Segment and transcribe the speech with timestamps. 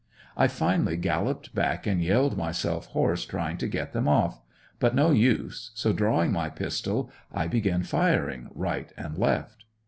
[0.35, 4.41] I finally galloped back and yelled myself hoarse trying to get them off;
[4.79, 9.65] but no use, so drawing my pistol I began firing right and left.